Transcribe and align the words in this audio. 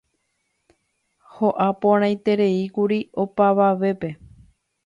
Ho'aporãitereíkuri 1.35 2.99
opavavépe. 3.25 4.11